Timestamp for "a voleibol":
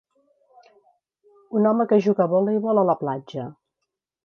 2.27-2.83